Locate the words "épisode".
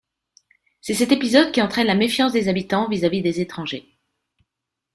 1.11-1.51